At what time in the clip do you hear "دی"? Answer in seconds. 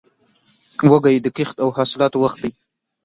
2.43-2.51